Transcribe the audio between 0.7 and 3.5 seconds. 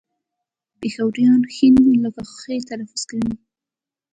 پېښوريان ښ لکه خ تلفظ کوي